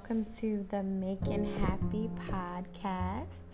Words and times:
welcome 0.00 0.24
to 0.34 0.64
the 0.70 0.82
Making 0.82 1.52
Happy 1.52 2.08
podcast. 2.30 3.44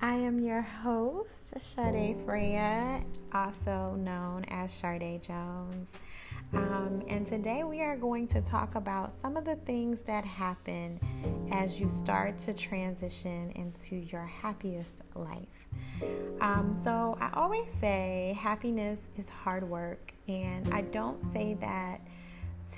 I 0.00 0.14
am 0.14 0.40
your 0.40 0.62
host, 0.62 1.60
Sade 1.60 2.16
Freya, 2.24 3.02
also 3.34 3.94
known 3.98 4.46
as 4.48 4.72
Sade 4.72 5.22
Jones. 5.22 5.90
Um, 6.54 7.02
and 7.08 7.26
today 7.26 7.64
we 7.64 7.82
are 7.82 7.96
going 7.96 8.26
to 8.28 8.40
talk 8.40 8.74
about 8.74 9.12
some 9.20 9.36
of 9.36 9.44
the 9.44 9.56
things 9.66 10.00
that 10.02 10.24
happen 10.24 10.98
as 11.52 11.78
you 11.78 11.90
start 11.90 12.38
to 12.38 12.54
transition 12.54 13.50
into 13.50 13.96
your 13.96 14.24
happiest 14.24 14.94
life. 15.14 15.68
Um, 16.40 16.74
so, 16.82 17.18
I 17.20 17.30
always 17.34 17.70
say 17.80 18.34
happiness 18.40 18.98
is 19.18 19.28
hard 19.28 19.62
work, 19.62 20.14
and 20.26 20.72
I 20.72 20.80
don't 20.80 21.20
say 21.34 21.54
that 21.60 22.00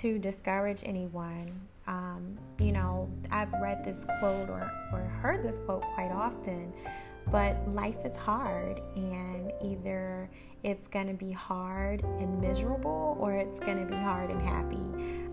to 0.01 0.19
discourage 0.19 0.83
anyone. 0.85 1.61
Um, 1.87 2.39
you 2.59 2.73
know, 2.73 3.11
I've 3.31 3.53
read 3.53 3.85
this 3.85 3.99
quote 4.19 4.49
or, 4.49 4.71
or 4.93 5.01
heard 5.21 5.45
this 5.45 5.59
quote 5.59 5.83
quite 5.95 6.11
often, 6.11 6.73
but 7.31 7.57
life 7.69 8.05
is 8.05 8.17
hard, 8.17 8.81
and 8.97 9.53
either 9.63 10.29
it's 10.63 10.87
going 10.89 11.07
to 11.09 11.15
be 11.15 11.33
hard 11.33 12.03
and 12.03 12.41
miserable 12.41 13.17
or 13.21 13.35
it's 13.35 13.61
going 13.61 13.79
to 13.79 13.87
be 13.87 13.97
hard 13.97 14.31
and 14.31 14.41
happy. 14.41 14.77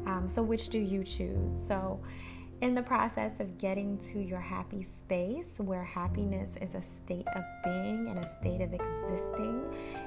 Um, 0.06 0.28
so, 0.28 0.42
which 0.42 0.70
do 0.70 0.80
you 0.80 1.04
choose? 1.04 1.52
So, 1.68 2.00
in 2.62 2.76
the 2.76 2.84
process 2.84 3.40
of 3.40 3.58
getting 3.58 3.98
to 3.98 4.20
your 4.20 4.40
happy 4.40 4.84
space 4.84 5.48
where 5.58 5.84
happiness 5.84 6.52
is 6.62 6.76
a 6.76 6.82
state 6.82 7.26
of 7.36 7.44
being 7.64 8.08
and 8.08 8.20
a 8.20 8.30
state 8.40 8.62
of 8.62 8.72
existing, 8.72 9.64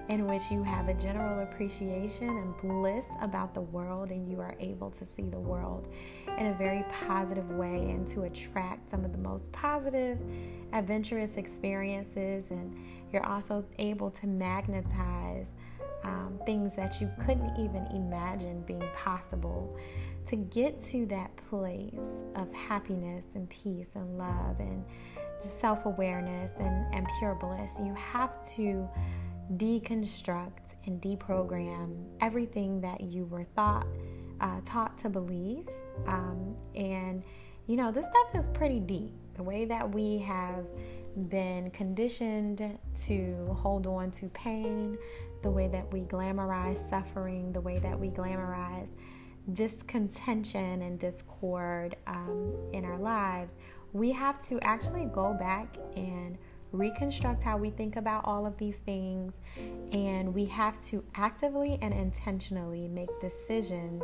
in 0.09 0.27
which 0.29 0.43
you 0.53 0.63
have 0.63 0.89
a 0.89 0.95
general 0.95 1.43
appreciation 1.43 2.29
and 2.29 2.57
bliss 2.59 3.07
about 3.23 3.55
the 3.55 3.61
world 3.61 4.13
and 4.13 4.31
you 4.31 4.41
are 4.41 4.55
able 4.61 4.89
to 4.93 5.05
see 5.05 5.23
the 5.23 5.39
world 5.39 5.89
in 6.39 6.47
a 6.47 6.55
very 6.55 6.85
positive 7.07 7.51
way 7.51 7.91
and 7.91 8.07
to 8.09 8.23
attract 8.23 8.91
some 8.91 9.05
of 9.05 9.13
the 9.13 9.19
most 9.19 9.51
positive, 9.53 10.19
adventurous 10.73 11.37
experiences. 11.37 12.47
And 12.51 12.77
you're 13.13 13.27
also 13.27 13.65
able 13.79 14.11
to 14.11 14.27
magnetize 14.27 15.49
um, 16.05 16.39
things 16.45 16.77
that 16.77 17.01
you 17.01 17.11
couldn't 17.25 17.59
even 17.59 17.87
imagine 17.95 18.63
being 18.63 18.85
possible 18.97 19.77
to 20.27 20.37
get 20.37 20.81
to 20.83 21.07
that 21.07 21.35
place 21.49 22.23
of 22.37 22.53
happiness 22.55 23.27
and 23.35 23.49
peace 23.49 23.89
and 23.95 24.19
love 24.19 24.59
and 24.59 24.85
just 25.43 25.61
self 25.61 25.85
awareness 25.87 26.53
and, 26.59 26.95
and 26.95 27.07
pure 27.19 27.35
bliss, 27.35 27.79
you 27.79 27.95
have 27.95 28.43
to 28.55 28.89
deconstruct 29.57 30.75
and 30.87 31.01
deprogram 31.01 31.95
everything 32.21 32.81
that 32.81 33.01
you 33.01 33.27
were 33.27 33.45
thought 33.55 33.87
uh, 34.41 34.61
taught 34.65 34.99
to 34.99 35.09
believe. 35.09 35.69
Um, 36.07 36.57
and 36.75 37.23
you 37.67 37.77
know, 37.77 37.91
this 37.91 38.05
stuff 38.05 38.35
is 38.35 38.47
pretty 38.53 38.81
deep. 38.81 39.13
The 39.37 39.43
way 39.43 39.65
that 39.65 39.91
we 39.91 40.19
have 40.19 40.67
been 41.29 41.71
conditioned 41.71 42.79
to 43.07 43.57
hold 43.59 43.87
on 43.87 44.11
to 44.13 44.29
pain, 44.29 44.99
the 45.43 45.51
way 45.51 45.69
that 45.69 45.91
we 45.93 46.01
glamorize 46.01 46.89
suffering, 46.91 47.53
the 47.53 47.61
way 47.61 47.79
that 47.79 47.99
we 47.99 48.09
glamorize 48.09 48.89
discontention 49.53 50.83
and 50.83 50.99
discord 50.99 51.97
um, 52.07 52.55
in 52.73 52.85
our 52.85 52.99
lives, 52.99 53.55
we 53.93 54.11
have 54.11 54.41
to 54.49 54.59
actually 54.61 55.07
go 55.07 55.35
back 55.35 55.77
and 55.97 56.37
reconstruct 56.75 57.43
how 57.43 57.57
we 57.57 57.71
think 57.71 57.97
about 57.97 58.25
all 58.25 58.47
of 58.47 58.57
these 58.59 58.77
things. 58.79 59.41
And 59.93 60.35
we 60.35 60.45
have 60.47 60.81
to 60.83 61.05
actively 61.15 61.79
and 61.81 61.95
intentionally 61.95 62.89
make 62.89 63.09
decisions 63.21 64.03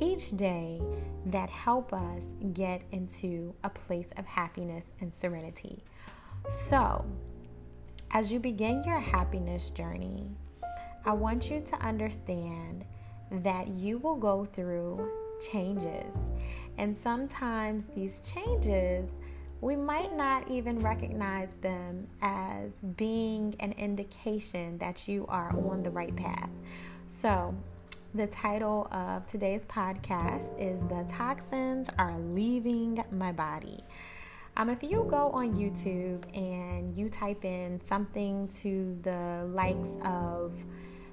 each 0.00 0.36
day 0.36 0.80
that 1.26 1.48
help 1.50 1.92
us 1.92 2.24
get 2.52 2.82
into 2.92 3.54
a 3.64 3.70
place 3.70 4.08
of 4.16 4.26
happiness 4.26 4.84
and 5.00 5.12
serenity. 5.12 5.82
So, 6.68 7.04
as 8.10 8.30
you 8.30 8.38
begin 8.38 8.82
your 8.84 9.00
happiness 9.00 9.70
journey, 9.70 10.26
I 11.04 11.12
want 11.12 11.50
you 11.50 11.60
to 11.60 11.76
understand 11.76 12.84
that 13.30 13.68
you 13.68 13.98
will 13.98 14.16
go 14.16 14.44
through 14.44 15.10
changes. 15.50 16.16
And 16.78 16.96
sometimes 16.96 17.86
these 17.94 18.20
changes, 18.20 19.10
we 19.62 19.76
might 19.76 20.12
not 20.12 20.50
even 20.50 20.80
recognize 20.80 21.52
them 21.60 22.08
as 22.20 22.72
being 22.96 23.54
an 23.60 23.70
indication 23.72 24.76
that 24.78 25.06
you 25.06 25.24
are 25.28 25.50
on 25.70 25.84
the 25.84 25.90
right 25.90 26.14
path. 26.16 26.50
So, 27.06 27.54
the 28.12 28.26
title 28.26 28.88
of 28.90 29.26
today's 29.28 29.64
podcast 29.66 30.50
is 30.60 30.80
The 30.82 31.06
Toxins 31.08 31.86
Are 31.96 32.18
Leaving 32.18 33.04
My 33.12 33.30
Body. 33.30 33.78
Um, 34.56 34.68
if 34.68 34.82
you 34.82 35.06
go 35.08 35.30
on 35.30 35.54
YouTube 35.54 36.24
and 36.36 36.98
you 36.98 37.08
type 37.08 37.44
in 37.44 37.80
something 37.84 38.48
to 38.62 38.98
the 39.02 39.48
likes 39.54 39.88
of 40.04 40.52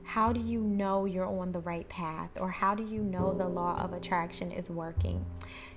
how 0.10 0.34
do 0.34 0.40
you 0.40 0.60
know 0.60 1.06
you're 1.06 1.28
on 1.28 1.52
the 1.52 1.60
right 1.60 1.88
path 1.88 2.32
or 2.40 2.50
how 2.50 2.74
do 2.74 2.84
you 2.84 3.00
know 3.00 3.32
the 3.32 3.48
law 3.48 3.80
of 3.80 3.94
attraction 3.94 4.52
is 4.52 4.68
working? 4.68 5.24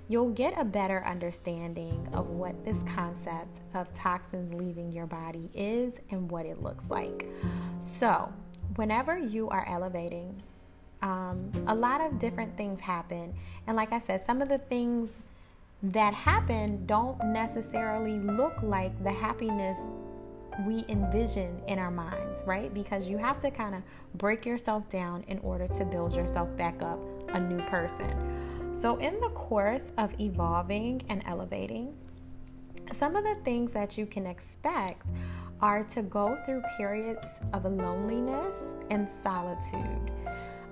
You'll 0.09 0.31
get 0.31 0.54
a 0.56 0.65
better 0.65 1.04
understanding 1.04 2.09
of 2.15 2.31
what 2.31 2.65
this 2.65 2.78
concept 2.94 3.60
of 3.75 3.93
toxins 3.93 4.54
leaving 4.54 4.91
your 4.91 5.04
body 5.04 5.50
is 5.53 5.93
and 6.10 6.31
what 6.31 6.47
it 6.47 6.62
looks 6.62 6.88
like. 6.88 7.26
So, 7.78 8.32
whenever 8.76 9.19
you 9.19 9.50
are 9.50 9.66
elevating, 9.69 10.34
um, 11.03 11.53
a 11.66 11.75
lot 11.75 12.00
of 12.00 12.19
different 12.19 12.56
things 12.56 12.81
happen. 12.81 13.34
And 13.66 13.76
like 13.76 13.93
I 13.93 13.99
said, 13.99 14.25
some 14.25 14.41
of 14.41 14.49
the 14.49 14.59
things 14.59 15.10
that 15.82 16.14
happen 16.14 16.87
don't 16.87 17.22
necessarily 17.22 18.19
look 18.19 18.54
like 18.62 19.04
the 19.04 19.12
happiness 19.12 19.78
we 20.66 20.84
envision 20.88 21.60
in 21.66 21.78
our 21.78 21.90
minds, 21.90 22.40
right? 22.46 22.72
Because 22.72 23.08
you 23.08 23.18
have 23.18 23.40
to 23.40 23.50
kind 23.50 23.74
of 23.74 23.82
break 24.14 24.44
yourself 24.46 24.88
down 24.88 25.24
in 25.28 25.38
order 25.38 25.66
to 25.68 25.84
build 25.84 26.14
yourself 26.14 26.54
back 26.56 26.82
up 26.82 27.00
a 27.30 27.40
new 27.40 27.62
person. 27.66 28.78
So, 28.80 28.96
in 28.96 29.20
the 29.20 29.28
course 29.30 29.84
of 29.98 30.12
evolving 30.20 31.02
and 31.08 31.22
elevating, 31.26 31.94
some 32.92 33.16
of 33.16 33.24
the 33.24 33.36
things 33.44 33.72
that 33.72 33.96
you 33.96 34.06
can 34.06 34.26
expect 34.26 35.06
are 35.60 35.84
to 35.84 36.02
go 36.02 36.36
through 36.44 36.62
periods 36.76 37.24
of 37.52 37.64
loneliness 37.64 38.58
and 38.90 39.08
solitude. 39.08 40.10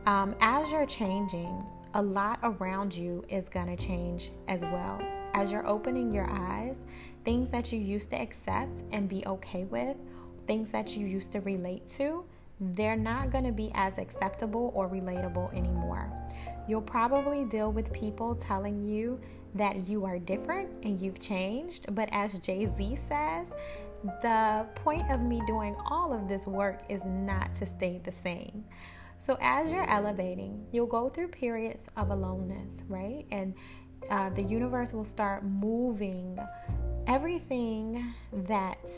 Um, 0.07 0.35
as 0.41 0.71
you're 0.73 0.87
changing, 0.87 1.65
a 1.95 2.03
lot 2.03 2.41
around 2.43 2.95
you 2.95 3.25
is 3.29 3.49
going 3.49 3.75
to 3.75 3.77
change 3.77 4.33
as 4.49 4.63
well. 4.63 5.01
As 5.35 5.53
you're 5.53 5.67
opening 5.67 6.13
your 6.13 6.29
eyes, 6.29 6.77
things 7.25 7.49
that 7.51 7.73
you 7.73 7.79
used 7.79 8.11
to 8.11 8.21
accept 8.21 8.83
and 8.93 9.09
be 9.09 9.25
okay 9.27 9.65
with, 9.65 9.97
things 10.47 10.71
that 10.71 10.97
you 10.97 11.07
used 11.07 11.33
to 11.33 11.41
relate 11.41 11.89
to, 11.97 12.25
they're 12.61 12.97
not 12.97 13.31
going 13.31 13.45
to 13.45 13.53
be 13.53 13.71
as 13.75 13.99
acceptable 13.99 14.71
or 14.75 14.89
relatable 14.89 15.53
anymore. 15.57 16.13
You'll 16.69 16.83
probably 16.83 17.45
deal 17.45 17.73
with 17.73 17.93
people 17.93 18.35
telling 18.35 18.83
you 18.83 19.19
that 19.55 19.89
you 19.89 20.05
are 20.05 20.19
different 20.19 20.71
and 20.85 21.01
you've 21.01 21.21
changed, 21.21 21.87
but 21.95 22.09
as 22.13 22.39
Jay 22.39 22.67
Z 22.67 22.97
says, 23.09 23.47
the 24.23 24.67
point 24.75 25.11
of 25.11 25.21
me 25.21 25.43
doing 25.47 25.77
all 25.87 26.13
of 26.13 26.29
this 26.29 26.47
work 26.47 26.83
is 26.89 27.03
not 27.05 27.55
to 27.57 27.67
stay 27.67 28.01
the 28.05 28.13
same. 28.13 28.65
So, 29.19 29.37
as 29.43 29.71
you're 29.71 29.89
elevating, 29.89 30.65
you'll 30.73 30.87
go 30.87 31.11
through 31.11 31.29
periods 31.29 31.85
of 31.99 32.11
aloneness, 32.11 32.83
right? 32.89 33.27
And 33.31 33.55
uh, 34.09 34.31
the 34.31 34.43
universe 34.43 34.95
will 34.95 35.05
start 35.05 35.45
moving 35.45 36.39
everything 37.11 38.15
that 38.47 38.89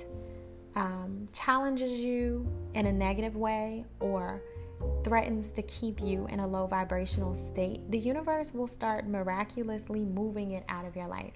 um, 0.76 1.26
challenges 1.32 1.98
you 1.98 2.46
in 2.74 2.84
a 2.84 2.92
negative 2.92 3.36
way 3.36 3.86
or 4.00 4.42
threatens 5.02 5.50
to 5.50 5.62
keep 5.62 5.98
you 5.98 6.26
in 6.26 6.40
a 6.40 6.46
low 6.46 6.66
vibrational 6.66 7.34
state, 7.34 7.80
the 7.90 7.98
universe 7.98 8.52
will 8.52 8.66
start 8.66 9.08
miraculously 9.08 10.00
moving 10.00 10.52
it 10.52 10.62
out 10.68 10.84
of 10.84 10.94
your 10.94 11.08
life. 11.08 11.32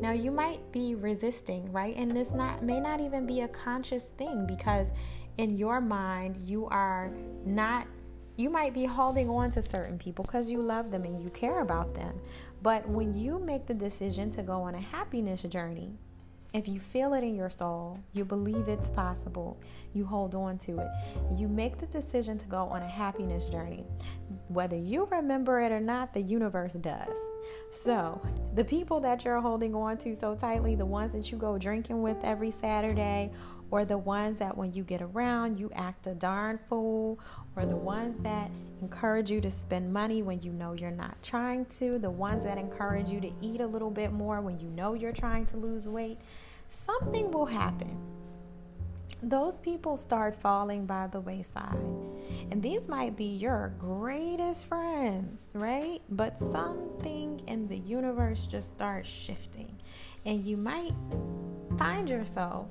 Now 0.00 0.12
you 0.12 0.30
might 0.30 0.70
be 0.70 0.94
resisting, 0.94 1.70
right? 1.72 1.96
And 1.96 2.14
this 2.14 2.30
not 2.30 2.62
may 2.62 2.78
not 2.78 3.00
even 3.00 3.26
be 3.26 3.40
a 3.40 3.48
conscious 3.48 4.10
thing 4.16 4.46
because 4.46 4.92
in 5.38 5.56
your 5.56 5.80
mind 5.80 6.36
you 6.36 6.66
are 6.66 7.10
not 7.44 7.86
you 8.36 8.48
might 8.48 8.72
be 8.72 8.84
holding 8.84 9.28
on 9.28 9.50
to 9.50 9.62
certain 9.62 9.98
people 9.98 10.24
because 10.24 10.50
you 10.50 10.62
love 10.62 10.90
them 10.90 11.04
and 11.04 11.20
you 11.22 11.30
care 11.30 11.60
about 11.60 11.94
them. 11.94 12.18
But 12.62 12.88
when 12.88 13.14
you 13.14 13.38
make 13.38 13.66
the 13.66 13.74
decision 13.74 14.30
to 14.30 14.42
go 14.42 14.62
on 14.62 14.74
a 14.74 14.80
happiness 14.80 15.42
journey, 15.42 15.98
if 16.54 16.68
you 16.68 16.80
feel 16.80 17.14
it 17.14 17.24
in 17.24 17.34
your 17.34 17.48
soul, 17.48 17.98
you 18.12 18.24
believe 18.24 18.68
it's 18.68 18.90
possible, 18.90 19.58
you 19.94 20.04
hold 20.04 20.34
on 20.34 20.58
to 20.58 20.78
it, 20.78 20.88
you 21.34 21.48
make 21.48 21.78
the 21.78 21.86
decision 21.86 22.36
to 22.36 22.46
go 22.46 22.64
on 22.64 22.82
a 22.82 22.88
happiness 22.88 23.48
journey. 23.48 23.84
Whether 24.48 24.76
you 24.76 25.08
remember 25.10 25.60
it 25.60 25.72
or 25.72 25.80
not, 25.80 26.12
the 26.12 26.20
universe 26.20 26.74
does. 26.74 27.18
So, 27.70 28.20
the 28.54 28.64
people 28.64 29.00
that 29.00 29.24
you're 29.24 29.40
holding 29.40 29.74
on 29.74 29.96
to 29.98 30.14
so 30.14 30.34
tightly, 30.34 30.74
the 30.74 30.86
ones 30.86 31.12
that 31.12 31.32
you 31.32 31.38
go 31.38 31.56
drinking 31.56 32.02
with 32.02 32.22
every 32.22 32.50
Saturday, 32.50 33.32
or 33.70 33.86
the 33.86 33.96
ones 33.96 34.38
that 34.38 34.54
when 34.54 34.70
you 34.74 34.84
get 34.84 35.00
around, 35.00 35.58
you 35.58 35.70
act 35.74 36.06
a 36.06 36.14
darn 36.14 36.60
fool, 36.68 37.18
or 37.56 37.64
the 37.64 37.74
ones 37.74 38.22
that 38.22 38.50
encourage 38.82 39.30
you 39.30 39.40
to 39.40 39.50
spend 39.50 39.90
money 39.90 40.22
when 40.22 40.42
you 40.42 40.52
know 40.52 40.74
you're 40.74 40.90
not 40.90 41.16
trying 41.22 41.64
to, 41.64 41.98
the 41.98 42.10
ones 42.10 42.44
that 42.44 42.58
encourage 42.58 43.08
you 43.08 43.18
to 43.18 43.32
eat 43.40 43.62
a 43.62 43.66
little 43.66 43.90
bit 43.90 44.12
more 44.12 44.42
when 44.42 44.60
you 44.60 44.68
know 44.68 44.92
you're 44.92 45.12
trying 45.12 45.46
to 45.46 45.56
lose 45.56 45.88
weight, 45.88 46.18
something 46.72 47.30
will 47.30 47.46
happen 47.46 48.02
those 49.22 49.60
people 49.60 49.96
start 49.96 50.34
falling 50.34 50.84
by 50.84 51.06
the 51.06 51.20
wayside. 51.20 51.78
And 52.50 52.60
these 52.60 52.88
might 52.88 53.16
be 53.16 53.24
your 53.24 53.72
greatest 53.78 54.66
friends, 54.66 55.46
right? 55.54 56.02
But 56.10 56.38
something 56.40 57.40
in 57.46 57.68
the 57.68 57.78
universe 57.78 58.46
just 58.46 58.70
starts 58.72 59.08
shifting. 59.08 59.78
And 60.26 60.44
you 60.44 60.56
might 60.56 60.92
find 61.78 62.10
yourself 62.10 62.66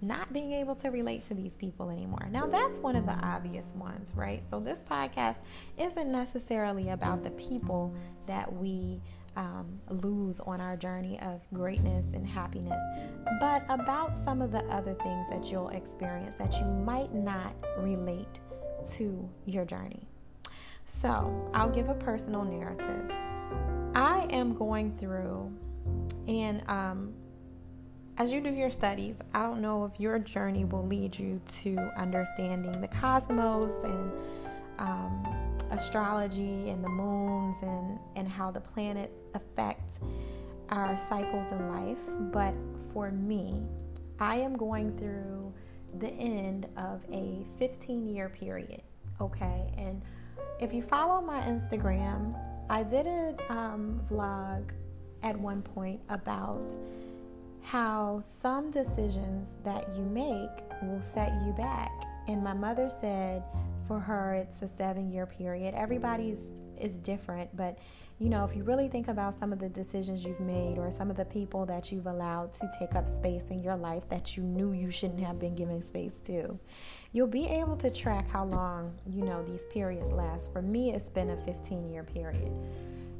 not 0.00 0.32
being 0.32 0.52
able 0.52 0.76
to 0.76 0.90
relate 0.90 1.26
to 1.28 1.34
these 1.34 1.54
people 1.54 1.90
anymore. 1.90 2.28
Now, 2.30 2.46
that's 2.46 2.78
one 2.78 2.94
of 2.94 3.06
the 3.06 3.14
obvious 3.14 3.66
ones, 3.74 4.12
right? 4.14 4.42
So, 4.50 4.60
this 4.60 4.80
podcast 4.80 5.38
isn't 5.78 6.12
necessarily 6.12 6.90
about 6.90 7.24
the 7.24 7.30
people 7.30 7.92
that 8.26 8.52
we 8.52 9.00
um, 9.36 9.80
lose 9.88 10.40
on 10.40 10.60
our 10.60 10.76
journey 10.76 11.18
of 11.20 11.40
greatness 11.52 12.06
and 12.12 12.26
happiness, 12.26 12.80
but 13.40 13.64
about 13.68 14.16
some 14.16 14.40
of 14.42 14.52
the 14.52 14.64
other 14.64 14.94
things 14.94 15.26
that 15.30 15.50
you'll 15.50 15.70
experience 15.70 16.34
that 16.36 16.54
you 16.58 16.64
might 16.64 17.12
not 17.12 17.54
relate 17.78 18.40
to 18.92 19.28
your 19.46 19.64
journey. 19.64 20.06
So, 20.86 21.50
I'll 21.54 21.70
give 21.70 21.88
a 21.88 21.94
personal 21.94 22.44
narrative. 22.44 23.10
I 23.94 24.26
am 24.30 24.54
going 24.54 24.96
through, 24.96 25.50
and 26.28 26.62
um, 26.68 27.14
as 28.18 28.32
you 28.32 28.40
do 28.40 28.50
your 28.50 28.70
studies, 28.70 29.16
I 29.32 29.42
don't 29.42 29.60
know 29.60 29.84
if 29.84 29.98
your 29.98 30.18
journey 30.18 30.64
will 30.64 30.86
lead 30.86 31.18
you 31.18 31.40
to 31.62 31.76
understanding 31.96 32.80
the 32.80 32.88
cosmos 32.88 33.74
and 33.82 34.12
um, 34.78 35.43
astrology 35.74 36.70
and 36.70 36.82
the 36.82 36.88
moons 36.88 37.62
and, 37.62 37.98
and 38.16 38.28
how 38.28 38.50
the 38.50 38.60
planets 38.60 39.18
affect 39.34 40.00
our 40.70 40.96
cycles 40.96 41.52
in 41.52 41.68
life. 41.68 41.98
But 42.32 42.54
for 42.92 43.10
me, 43.10 43.62
I 44.18 44.36
am 44.36 44.56
going 44.56 44.96
through 44.96 45.52
the 45.98 46.08
end 46.08 46.66
of 46.76 47.02
a 47.12 47.44
15 47.58 48.06
year 48.06 48.28
period. 48.28 48.82
Okay. 49.20 49.72
And 49.76 50.02
if 50.60 50.72
you 50.72 50.82
follow 50.82 51.20
my 51.20 51.40
Instagram, 51.42 52.34
I 52.70 52.82
did 52.82 53.06
a 53.06 53.36
um, 53.50 54.00
vlog 54.10 54.70
at 55.22 55.38
one 55.38 55.62
point 55.62 56.00
about 56.08 56.74
how 57.62 58.20
some 58.20 58.70
decisions 58.70 59.52
that 59.62 59.88
you 59.96 60.02
make 60.02 60.50
will 60.82 61.02
set 61.02 61.32
you 61.44 61.52
back. 61.52 61.90
And 62.28 62.42
my 62.42 62.52
mother 62.52 62.90
said, 62.90 63.42
for 63.86 63.98
her 63.98 64.34
it's 64.34 64.62
a 64.62 64.68
seven 64.68 65.10
year 65.10 65.26
period 65.26 65.74
everybody's 65.74 66.52
is 66.80 66.96
different 66.96 67.54
but 67.56 67.78
you 68.18 68.28
know 68.28 68.44
if 68.44 68.56
you 68.56 68.62
really 68.64 68.88
think 68.88 69.08
about 69.08 69.34
some 69.34 69.52
of 69.52 69.58
the 69.58 69.68
decisions 69.68 70.24
you've 70.24 70.40
made 70.40 70.78
or 70.78 70.90
some 70.90 71.10
of 71.10 71.16
the 71.16 71.24
people 71.24 71.66
that 71.66 71.92
you've 71.92 72.06
allowed 72.06 72.52
to 72.52 72.68
take 72.78 72.94
up 72.94 73.06
space 73.06 73.44
in 73.50 73.62
your 73.62 73.76
life 73.76 74.08
that 74.08 74.36
you 74.36 74.42
knew 74.42 74.72
you 74.72 74.90
shouldn't 74.90 75.20
have 75.20 75.38
been 75.38 75.54
giving 75.54 75.80
space 75.82 76.18
to 76.24 76.58
you'll 77.12 77.26
be 77.26 77.46
able 77.46 77.76
to 77.76 77.90
track 77.90 78.28
how 78.28 78.44
long 78.44 78.92
you 79.06 79.22
know 79.22 79.42
these 79.44 79.64
periods 79.70 80.10
last 80.10 80.52
for 80.52 80.62
me 80.62 80.92
it's 80.92 81.06
been 81.06 81.30
a 81.30 81.36
15 81.44 81.88
year 81.88 82.02
period 82.02 82.52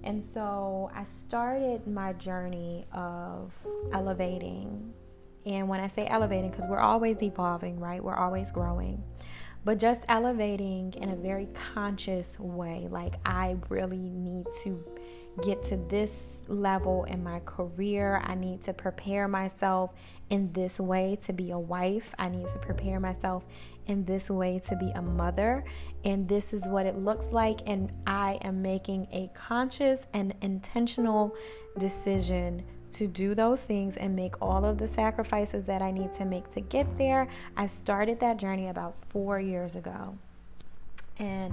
and 0.04 0.22
so 0.22 0.90
I 0.94 1.02
started 1.02 1.86
my 1.86 2.12
journey 2.12 2.84
of 2.92 3.52
elevating. 3.92 4.92
And 5.46 5.66
when 5.66 5.80
I 5.80 5.88
say 5.88 6.06
elevating, 6.06 6.50
because 6.50 6.66
we're 6.66 6.78
always 6.78 7.22
evolving, 7.22 7.80
right? 7.80 8.04
We're 8.04 8.16
always 8.16 8.52
growing 8.52 9.02
but 9.64 9.78
just 9.78 10.02
elevating 10.08 10.92
in 10.94 11.10
a 11.10 11.16
very 11.16 11.48
conscious 11.54 12.38
way. 12.38 12.86
Like, 12.90 13.14
I 13.24 13.56
really 13.68 14.10
need 14.10 14.46
to 14.62 14.84
get 15.42 15.62
to 15.64 15.76
this 15.88 16.12
level 16.46 17.04
in 17.04 17.22
my 17.22 17.40
career. 17.40 18.22
I 18.24 18.34
need 18.34 18.62
to 18.64 18.72
prepare 18.72 19.26
myself 19.26 19.92
in 20.30 20.52
this 20.52 20.78
way 20.78 21.18
to 21.24 21.32
be 21.32 21.50
a 21.50 21.58
wife. 21.58 22.14
I 22.18 22.28
need 22.28 22.46
to 22.46 22.58
prepare 22.58 23.00
myself 23.00 23.44
in 23.86 24.04
this 24.04 24.30
way 24.30 24.60
to 24.68 24.76
be 24.76 24.90
a 24.94 25.02
mother. 25.02 25.64
And 26.04 26.28
this 26.28 26.52
is 26.52 26.68
what 26.68 26.86
it 26.86 26.96
looks 26.96 27.28
like. 27.32 27.60
And 27.66 27.90
I 28.06 28.38
am 28.42 28.62
making 28.62 29.08
a 29.12 29.30
conscious 29.34 30.06
and 30.12 30.34
intentional 30.42 31.34
decision 31.78 32.64
to 32.94 33.06
do 33.06 33.34
those 33.34 33.60
things 33.60 33.96
and 33.96 34.14
make 34.14 34.40
all 34.40 34.64
of 34.64 34.78
the 34.78 34.86
sacrifices 34.86 35.64
that 35.64 35.82
I 35.82 35.90
need 35.90 36.12
to 36.14 36.24
make 36.24 36.50
to 36.52 36.60
get 36.60 36.86
there. 36.96 37.28
I 37.56 37.66
started 37.66 38.20
that 38.20 38.36
journey 38.36 38.68
about 38.68 38.94
four 39.08 39.40
years 39.40 39.76
ago. 39.76 40.16
And 41.18 41.52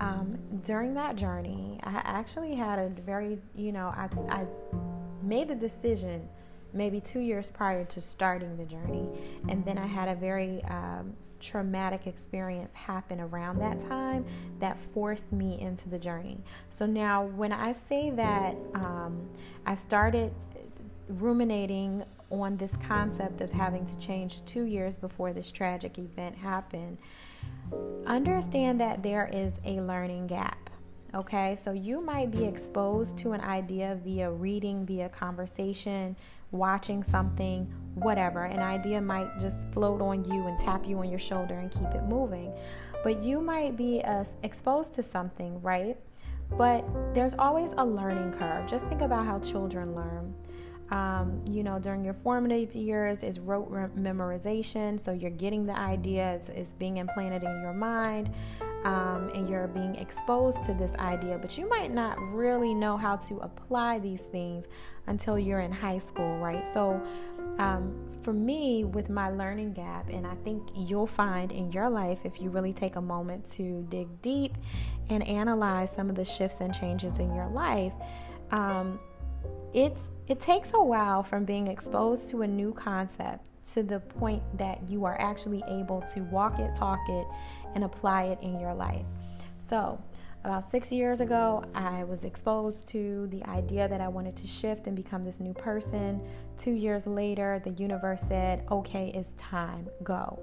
um, 0.00 0.38
during 0.64 0.94
that 0.94 1.16
journey, 1.16 1.78
I 1.82 2.00
actually 2.04 2.54
had 2.54 2.78
a 2.78 2.88
very, 2.88 3.38
you 3.54 3.72
know, 3.72 3.88
I, 3.88 4.08
I 4.28 4.46
made 5.22 5.48
the 5.48 5.54
decision 5.54 6.28
maybe 6.72 7.00
two 7.00 7.20
years 7.20 7.48
prior 7.48 7.84
to 7.84 8.00
starting 8.00 8.56
the 8.56 8.64
journey. 8.64 9.08
And 9.48 9.64
then 9.64 9.78
I 9.78 9.86
had 9.86 10.08
a 10.08 10.14
very 10.14 10.62
um, 10.64 11.14
traumatic 11.40 12.06
experience 12.06 12.70
happen 12.74 13.20
around 13.20 13.58
that 13.58 13.80
time 13.88 14.24
that 14.58 14.78
forced 14.78 15.30
me 15.32 15.60
into 15.60 15.88
the 15.88 15.98
journey. 15.98 16.38
So 16.70 16.86
now, 16.86 17.24
when 17.24 17.52
I 17.52 17.72
say 17.72 18.10
that 18.10 18.56
um, 18.74 19.28
I 19.64 19.74
started 19.74 20.32
ruminating 21.08 22.04
on 22.30 22.56
this 22.56 22.76
concept 22.86 23.40
of 23.40 23.50
having 23.50 23.86
to 23.86 23.96
change 23.98 24.44
two 24.44 24.64
years 24.64 24.96
before 24.96 25.32
this 25.32 25.50
tragic 25.50 25.98
event 25.98 26.36
happened, 26.36 26.98
understand 28.06 28.80
that 28.80 29.02
there 29.02 29.28
is 29.32 29.54
a 29.64 29.80
learning 29.80 30.26
gap. 30.26 30.70
Okay, 31.14 31.56
so 31.56 31.72
you 31.72 32.00
might 32.00 32.30
be 32.30 32.44
exposed 32.44 33.16
to 33.18 33.32
an 33.32 33.40
idea 33.40 33.98
via 34.04 34.30
reading, 34.30 34.84
via 34.84 35.08
conversation, 35.08 36.16
watching 36.50 37.02
something, 37.02 37.64
whatever. 37.94 38.44
An 38.44 38.58
idea 38.58 39.00
might 39.00 39.38
just 39.38 39.66
float 39.72 40.02
on 40.02 40.24
you 40.24 40.46
and 40.46 40.58
tap 40.58 40.86
you 40.86 40.98
on 40.98 41.08
your 41.08 41.18
shoulder 41.18 41.54
and 41.54 41.70
keep 41.70 41.88
it 41.94 42.04
moving. 42.04 42.52
But 43.02 43.22
you 43.22 43.40
might 43.40 43.76
be 43.76 44.02
uh, 44.04 44.24
exposed 44.42 44.92
to 44.94 45.02
something, 45.02 45.62
right? 45.62 45.96
But 46.58 46.84
there's 47.14 47.34
always 47.34 47.70
a 47.78 47.84
learning 47.84 48.32
curve. 48.32 48.68
Just 48.68 48.84
think 48.86 49.00
about 49.00 49.24
how 49.24 49.38
children 49.40 49.94
learn 49.94 50.34
um, 50.90 51.42
you 51.44 51.62
know, 51.62 51.78
during 51.78 52.04
your 52.04 52.14
formative 52.14 52.74
years 52.74 53.20
is 53.20 53.40
rote 53.40 53.70
memorization. 53.96 55.00
So 55.00 55.12
you're 55.12 55.30
getting 55.30 55.66
the 55.66 55.76
ideas, 55.76 56.48
is 56.54 56.70
being 56.78 56.98
implanted 56.98 57.42
in 57.42 57.60
your 57.62 57.72
mind, 57.72 58.32
um, 58.84 59.30
and 59.34 59.48
you're 59.48 59.66
being 59.66 59.96
exposed 59.96 60.62
to 60.64 60.74
this 60.74 60.92
idea. 60.92 61.38
But 61.38 61.58
you 61.58 61.68
might 61.68 61.90
not 61.90 62.20
really 62.32 62.72
know 62.72 62.96
how 62.96 63.16
to 63.16 63.38
apply 63.38 63.98
these 63.98 64.22
things 64.32 64.66
until 65.08 65.38
you're 65.38 65.60
in 65.60 65.72
high 65.72 65.98
school, 65.98 66.38
right? 66.38 66.64
So 66.72 67.02
um, 67.58 67.94
for 68.22 68.32
me, 68.32 68.84
with 68.84 69.08
my 69.08 69.30
learning 69.30 69.72
gap, 69.72 70.08
and 70.08 70.24
I 70.24 70.34
think 70.44 70.68
you'll 70.74 71.06
find 71.06 71.50
in 71.50 71.72
your 71.72 71.90
life 71.90 72.20
if 72.24 72.40
you 72.40 72.50
really 72.50 72.72
take 72.72 72.94
a 72.94 73.00
moment 73.00 73.50
to 73.52 73.84
dig 73.88 74.22
deep 74.22 74.54
and 75.08 75.26
analyze 75.26 75.90
some 75.90 76.08
of 76.08 76.14
the 76.14 76.24
shifts 76.24 76.60
and 76.60 76.72
changes 76.72 77.18
in 77.18 77.34
your 77.34 77.48
life, 77.48 77.92
um, 78.52 79.00
it's 79.74 80.02
it 80.28 80.40
takes 80.40 80.70
a 80.74 80.82
while 80.82 81.22
from 81.22 81.44
being 81.44 81.68
exposed 81.68 82.28
to 82.30 82.42
a 82.42 82.46
new 82.46 82.72
concept 82.72 83.48
to 83.72 83.82
the 83.82 84.00
point 84.00 84.42
that 84.58 84.80
you 84.88 85.04
are 85.04 85.20
actually 85.20 85.62
able 85.68 86.02
to 86.14 86.20
walk 86.24 86.58
it, 86.58 86.74
talk 86.74 87.00
it, 87.08 87.26
and 87.74 87.84
apply 87.84 88.24
it 88.24 88.38
in 88.42 88.58
your 88.58 88.74
life. 88.74 89.04
So, 89.56 90.00
about 90.44 90.70
six 90.70 90.92
years 90.92 91.20
ago, 91.20 91.64
I 91.74 92.04
was 92.04 92.22
exposed 92.22 92.86
to 92.88 93.26
the 93.28 93.42
idea 93.48 93.88
that 93.88 94.00
I 94.00 94.06
wanted 94.06 94.36
to 94.36 94.46
shift 94.46 94.86
and 94.86 94.94
become 94.94 95.22
this 95.24 95.40
new 95.40 95.52
person. 95.52 96.20
Two 96.56 96.70
years 96.70 97.04
later, 97.06 97.60
the 97.64 97.70
universe 97.70 98.22
said, 98.28 98.64
okay, 98.70 99.10
it's 99.12 99.30
time, 99.36 99.88
go. 100.04 100.38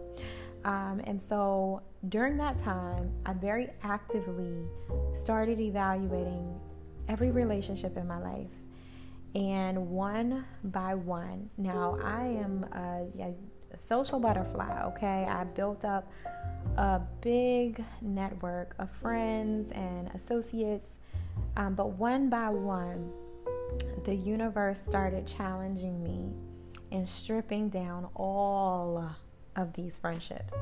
Um, 0.65 1.01
and 1.05 1.21
so 1.21 1.81
during 2.09 2.35
that 2.37 2.57
time, 2.57 3.11
I 3.25 3.31
very 3.33 3.69
actively 3.81 4.65
started 5.13 5.61
evaluating 5.61 6.59
every 7.07 7.31
relationship 7.31 7.95
in 7.95 8.05
my 8.05 8.17
life 8.17 8.49
and 9.35 9.89
one 9.89 10.45
by 10.63 10.95
one. 10.95 11.49
Now, 11.57 11.97
I 12.03 12.25
am 12.25 12.65
a, 12.73 13.07
a, 13.21 13.35
social 13.77 14.19
butterfly, 14.19 14.83
okay? 14.85 15.25
I 15.27 15.43
built 15.45 15.83
up 15.83 16.11
a 16.77 17.01
big 17.21 17.83
network 18.01 18.75
of 18.77 18.91
friends 18.91 19.71
and 19.71 20.09
associates, 20.13 20.97
um, 21.57 21.73
but 21.73 21.93
one 21.93 22.29
by 22.29 22.49
one, 22.49 23.11
the 24.03 24.13
universe 24.13 24.79
started 24.79 25.25
challenging 25.25 26.03
me 26.03 26.31
and 26.91 27.09
stripping 27.09 27.69
down 27.69 28.07
all 28.15 29.09
of 29.55 29.73
these 29.73 29.97
friendships. 29.97 30.53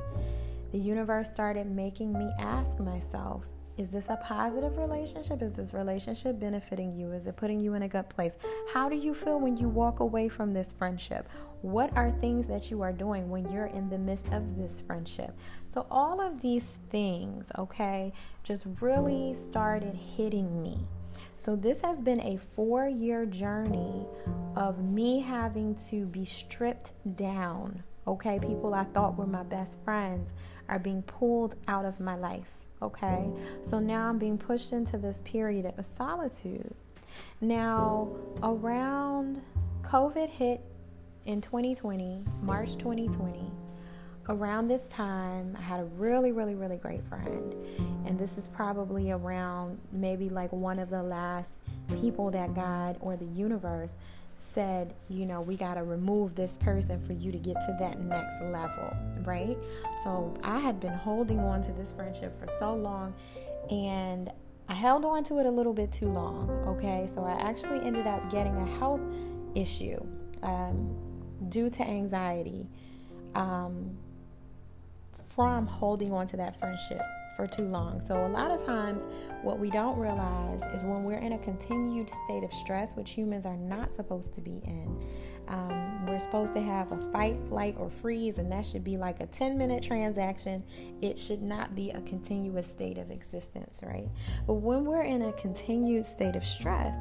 The 0.71 0.77
universe 0.79 1.29
started 1.29 1.69
making 1.69 2.13
me 2.13 2.31
ask 2.39 2.79
myself 2.79 3.43
Is 3.77 3.89
this 3.89 4.09
a 4.09 4.17
positive 4.17 4.77
relationship? 4.77 5.41
Is 5.41 5.53
this 5.53 5.73
relationship 5.73 6.39
benefiting 6.39 6.93
you? 6.93 7.11
Is 7.13 7.25
it 7.27 7.37
putting 7.37 7.59
you 7.61 7.73
in 7.73 7.83
a 7.83 7.87
good 7.87 8.09
place? 8.09 8.35
How 8.73 8.89
do 8.89 8.95
you 8.95 9.13
feel 9.13 9.39
when 9.39 9.55
you 9.55 9.69
walk 9.69 10.01
away 10.01 10.27
from 10.27 10.53
this 10.53 10.71
friendship? 10.71 11.27
What 11.61 11.95
are 11.95 12.11
things 12.11 12.47
that 12.47 12.69
you 12.69 12.81
are 12.81 12.91
doing 12.91 13.29
when 13.29 13.49
you're 13.51 13.67
in 13.67 13.89
the 13.89 13.97
midst 13.97 14.27
of 14.33 14.57
this 14.57 14.81
friendship? 14.81 15.37
So, 15.67 15.87
all 15.89 16.19
of 16.19 16.41
these 16.41 16.65
things, 16.89 17.51
okay, 17.57 18.11
just 18.43 18.65
really 18.81 19.33
started 19.33 19.95
hitting 19.95 20.61
me. 20.61 20.77
So, 21.37 21.55
this 21.55 21.79
has 21.81 22.01
been 22.01 22.19
a 22.21 22.37
four 22.55 22.87
year 22.89 23.25
journey 23.25 24.05
of 24.55 24.83
me 24.83 25.21
having 25.21 25.75
to 25.89 26.05
be 26.05 26.25
stripped 26.25 26.91
down. 27.15 27.83
Okay, 28.05 28.37
people 28.39 28.73
I 28.73 28.83
thought 28.83 29.17
were 29.17 29.27
my 29.27 29.43
best 29.43 29.77
friends 29.85 30.33
are 30.67 30.79
being 30.79 31.03
pulled 31.03 31.55
out 31.67 31.85
of 31.85 31.99
my 31.99 32.15
life 32.15 32.60
Okay, 32.81 33.29
so 33.61 33.79
now 33.79 34.09
I'm 34.09 34.17
being 34.17 34.37
pushed 34.37 34.73
into 34.73 34.97
this 34.97 35.21
period 35.23 35.71
of 35.77 35.85
solitude. 35.85 36.73
Now, 37.39 38.09
around 38.41 39.41
COVID 39.83 40.29
hit 40.29 40.61
in 41.25 41.41
2020, 41.41 42.23
March 42.41 42.77
2020, 42.77 43.51
around 44.29 44.67
this 44.67 44.87
time, 44.87 45.55
I 45.59 45.61
had 45.61 45.79
a 45.79 45.83
really, 45.83 46.31
really, 46.31 46.55
really 46.55 46.77
great 46.77 47.01
friend. 47.01 47.53
And 48.05 48.17
this 48.17 48.37
is 48.37 48.47
probably 48.47 49.11
around 49.11 49.79
maybe 49.91 50.29
like 50.29 50.51
one 50.51 50.79
of 50.79 50.89
the 50.89 51.03
last 51.03 51.53
people 51.99 52.31
that 52.31 52.55
God 52.55 52.97
or 53.01 53.15
the 53.15 53.25
universe 53.25 53.93
said, 54.41 54.93
you 55.07 55.25
know, 55.25 55.41
we 55.41 55.55
got 55.55 55.75
to 55.75 55.83
remove 55.83 56.35
this 56.35 56.51
person 56.59 56.99
for 57.05 57.13
you 57.13 57.31
to 57.31 57.37
get 57.37 57.53
to 57.53 57.75
that 57.79 57.99
next 57.99 58.41
level, 58.41 58.93
right? 59.23 59.57
So 60.03 60.33
I 60.43 60.59
had 60.59 60.79
been 60.79 60.93
holding 60.93 61.39
on 61.39 61.61
to 61.63 61.71
this 61.73 61.91
friendship 61.91 62.37
for 62.39 62.47
so 62.59 62.73
long 62.73 63.13
and 63.69 64.31
I 64.67 64.73
held 64.73 65.05
on 65.05 65.23
to 65.25 65.37
it 65.39 65.45
a 65.45 65.51
little 65.51 65.73
bit 65.73 65.91
too 65.91 66.07
long, 66.07 66.49
okay? 66.67 67.07
So 67.13 67.23
I 67.23 67.33
actually 67.33 67.85
ended 67.85 68.07
up 68.07 68.31
getting 68.31 68.55
a 68.55 68.65
health 68.79 69.01
issue 69.53 70.03
um, 70.41 70.95
due 71.49 71.69
to 71.69 71.83
anxiety 71.83 72.67
um, 73.35 73.97
from 75.35 75.67
holding 75.67 76.11
on 76.11 76.25
to 76.27 76.37
that 76.37 76.59
friendship 76.59 77.01
for 77.35 77.47
too 77.47 77.67
long. 77.67 78.01
So, 78.01 78.25
a 78.25 78.27
lot 78.27 78.51
of 78.51 78.65
times, 78.65 79.07
what 79.41 79.59
we 79.59 79.69
don't 79.69 79.97
realize 79.97 80.61
is 80.73 80.83
when 80.83 81.03
we're 81.03 81.17
in 81.17 81.33
a 81.33 81.39
continued 81.39 82.09
state 82.25 82.43
of 82.43 82.53
stress, 82.53 82.95
which 82.95 83.11
humans 83.11 83.45
are 83.45 83.57
not 83.57 83.89
supposed 83.91 84.33
to 84.35 84.41
be 84.41 84.61
in, 84.63 85.03
um, 85.47 86.05
we're 86.05 86.19
supposed 86.19 86.53
to 86.55 86.61
have 86.61 86.91
a 86.91 87.11
fight, 87.11 87.37
flight, 87.47 87.75
or 87.77 87.89
freeze, 87.89 88.37
and 88.37 88.51
that 88.51 88.65
should 88.65 88.83
be 88.83 88.97
like 88.97 89.19
a 89.19 89.25
10 89.27 89.57
minute 89.57 89.83
transaction. 89.83 90.63
It 91.01 91.17
should 91.17 91.41
not 91.41 91.75
be 91.75 91.91
a 91.91 92.01
continuous 92.01 92.67
state 92.67 92.97
of 92.97 93.11
existence, 93.11 93.81
right? 93.83 94.09
But 94.47 94.55
when 94.55 94.85
we're 94.85 95.03
in 95.03 95.23
a 95.23 95.33
continued 95.33 96.05
state 96.05 96.35
of 96.35 96.45
stress, 96.45 96.95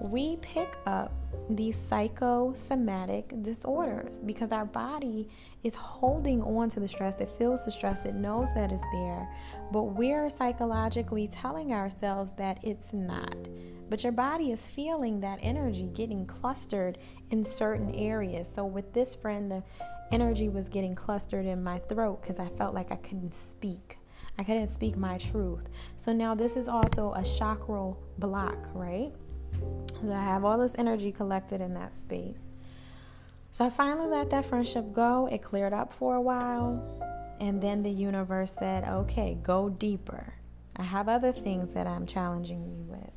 we 0.00 0.36
pick 0.36 0.76
up 0.86 1.12
these 1.48 1.76
psychosomatic 1.76 3.32
disorders 3.42 4.18
because 4.18 4.52
our 4.52 4.64
body 4.64 5.28
is 5.62 5.74
holding 5.74 6.42
on 6.42 6.68
to 6.70 6.80
the 6.80 6.88
stress. 6.88 7.20
It 7.20 7.28
feels 7.38 7.64
the 7.64 7.70
stress, 7.70 8.04
it 8.04 8.14
knows 8.14 8.52
that 8.54 8.72
it's 8.72 8.82
there, 8.92 9.28
but 9.72 9.84
we're 9.84 10.28
psychologically 10.28 11.28
telling 11.28 11.72
ourselves 11.72 12.32
that 12.34 12.58
it's 12.62 12.92
not. 12.92 13.36
But 13.88 14.02
your 14.02 14.12
body 14.12 14.50
is 14.50 14.66
feeling 14.66 15.20
that 15.20 15.38
energy 15.42 15.88
getting 15.94 16.26
clustered 16.26 16.98
in 17.30 17.44
certain 17.44 17.94
areas. 17.94 18.50
So, 18.52 18.64
with 18.64 18.92
this 18.92 19.14
friend, 19.14 19.50
the 19.50 19.62
energy 20.10 20.48
was 20.48 20.68
getting 20.68 20.94
clustered 20.94 21.46
in 21.46 21.62
my 21.62 21.78
throat 21.78 22.20
because 22.20 22.40
I 22.40 22.48
felt 22.48 22.74
like 22.74 22.90
I 22.90 22.96
couldn't 22.96 23.34
speak. 23.34 23.98
I 24.38 24.44
couldn't 24.44 24.68
speak 24.68 24.96
my 24.96 25.18
truth. 25.18 25.70
So, 25.96 26.12
now 26.12 26.34
this 26.34 26.56
is 26.56 26.68
also 26.68 27.12
a 27.12 27.22
chakra 27.22 27.92
block, 28.18 28.58
right? 28.74 29.12
So 30.04 30.12
I 30.12 30.22
have 30.22 30.44
all 30.44 30.58
this 30.58 30.74
energy 30.78 31.12
collected 31.12 31.60
in 31.60 31.74
that 31.74 31.92
space. 31.92 32.42
So 33.50 33.64
I 33.64 33.70
finally 33.70 34.08
let 34.08 34.30
that 34.30 34.46
friendship 34.46 34.92
go. 34.92 35.28
It 35.32 35.42
cleared 35.42 35.72
up 35.72 35.92
for 35.92 36.16
a 36.16 36.20
while. 36.20 37.36
And 37.40 37.62
then 37.62 37.82
the 37.82 37.90
universe 37.90 38.54
said, 38.58 38.84
okay, 38.84 39.38
go 39.42 39.68
deeper. 39.68 40.34
I 40.76 40.82
have 40.82 41.08
other 41.08 41.32
things 41.32 41.72
that 41.72 41.86
I'm 41.86 42.06
challenging 42.06 42.64
you 42.66 42.82
with. 42.82 43.10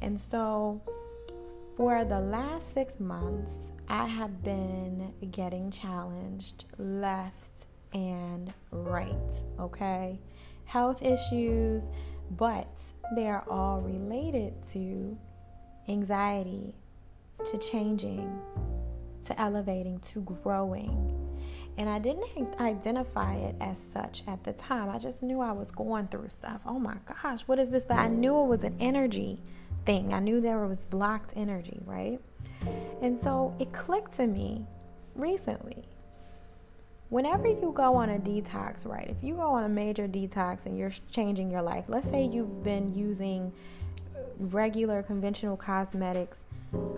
And 0.00 0.18
so 0.18 0.80
for 1.76 2.04
the 2.04 2.20
last 2.20 2.72
six 2.74 3.00
months, 3.00 3.52
I 3.88 4.06
have 4.06 4.44
been 4.44 5.12
getting 5.30 5.70
challenged 5.70 6.64
left 6.78 7.66
and 7.92 8.52
right, 8.70 9.32
okay? 9.58 10.20
Health 10.64 11.02
issues, 11.02 11.88
but 12.32 12.68
they 13.16 13.28
are 13.28 13.44
all 13.48 13.80
related 13.80 14.60
to 14.72 15.16
anxiety 15.88 16.74
to 17.44 17.58
changing 17.58 18.40
to 19.24 19.40
elevating 19.40 19.98
to 20.00 20.20
growing. 20.42 21.14
And 21.76 21.88
I 21.88 21.98
didn't 22.00 22.26
identify 22.60 23.34
it 23.36 23.54
as 23.60 23.78
such 23.78 24.24
at 24.26 24.42
the 24.42 24.52
time. 24.54 24.90
I 24.90 24.98
just 24.98 25.22
knew 25.22 25.40
I 25.40 25.52
was 25.52 25.70
going 25.70 26.08
through 26.08 26.28
stuff. 26.30 26.60
Oh 26.66 26.78
my 26.78 26.96
gosh, 27.06 27.42
what 27.42 27.58
is 27.58 27.68
this? 27.70 27.84
But 27.84 27.98
I 27.98 28.08
knew 28.08 28.36
it 28.40 28.46
was 28.46 28.64
an 28.64 28.76
energy 28.80 29.40
thing. 29.84 30.12
I 30.12 30.18
knew 30.18 30.40
there 30.40 30.58
was 30.66 30.86
blocked 30.86 31.34
energy, 31.36 31.80
right? 31.84 32.18
And 33.00 33.18
so 33.18 33.54
it 33.60 33.72
clicked 33.72 34.16
to 34.16 34.26
me 34.26 34.66
recently. 35.14 35.84
Whenever 37.10 37.46
you 37.46 37.72
go 37.74 37.94
on 37.94 38.10
a 38.10 38.18
detox, 38.18 38.84
right? 38.86 39.08
If 39.08 39.22
you 39.22 39.34
go 39.34 39.48
on 39.48 39.64
a 39.64 39.68
major 39.68 40.08
detox 40.08 40.66
and 40.66 40.76
you're 40.76 40.92
changing 41.10 41.50
your 41.50 41.62
life, 41.62 41.84
let's 41.88 42.08
say 42.08 42.24
you've 42.26 42.62
been 42.64 42.92
using 42.94 43.52
regular 44.38 45.02
conventional 45.02 45.56
cosmetics 45.56 46.40